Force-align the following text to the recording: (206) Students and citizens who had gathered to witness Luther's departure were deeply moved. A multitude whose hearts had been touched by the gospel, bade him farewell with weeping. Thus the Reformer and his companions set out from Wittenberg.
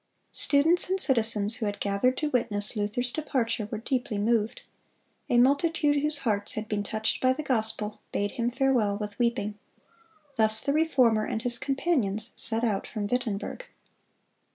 (206) 0.33 0.43
Students 0.43 0.89
and 0.89 0.99
citizens 0.99 1.55
who 1.57 1.67
had 1.67 1.79
gathered 1.79 2.17
to 2.17 2.31
witness 2.31 2.75
Luther's 2.75 3.11
departure 3.11 3.67
were 3.69 3.77
deeply 3.77 4.17
moved. 4.17 4.63
A 5.29 5.37
multitude 5.37 5.97
whose 5.97 6.17
hearts 6.25 6.53
had 6.53 6.67
been 6.67 6.81
touched 6.81 7.21
by 7.21 7.33
the 7.33 7.43
gospel, 7.43 7.99
bade 8.11 8.31
him 8.31 8.49
farewell 8.49 8.97
with 8.97 9.19
weeping. 9.19 9.59
Thus 10.37 10.59
the 10.59 10.73
Reformer 10.73 11.25
and 11.25 11.43
his 11.43 11.59
companions 11.59 12.31
set 12.35 12.63
out 12.63 12.87
from 12.87 13.05
Wittenberg. 13.05 13.65